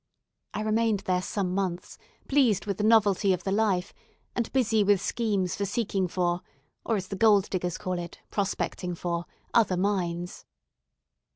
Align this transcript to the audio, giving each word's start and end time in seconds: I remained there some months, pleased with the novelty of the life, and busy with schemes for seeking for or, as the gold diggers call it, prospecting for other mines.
I 0.55 0.61
remained 0.61 1.01
there 1.01 1.21
some 1.21 1.53
months, 1.53 1.99
pleased 2.27 2.65
with 2.65 2.77
the 2.79 2.83
novelty 2.83 3.33
of 3.33 3.43
the 3.43 3.51
life, 3.51 3.93
and 4.35 4.51
busy 4.51 4.83
with 4.83 4.99
schemes 4.99 5.55
for 5.55 5.63
seeking 5.65 6.07
for 6.07 6.41
or, 6.83 6.95
as 6.95 7.09
the 7.09 7.15
gold 7.15 7.51
diggers 7.51 7.77
call 7.77 7.99
it, 7.99 8.19
prospecting 8.31 8.95
for 8.95 9.25
other 9.53 9.77
mines. 9.77 10.43